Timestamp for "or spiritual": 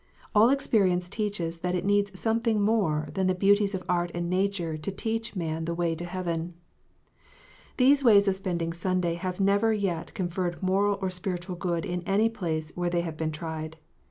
11.03-11.55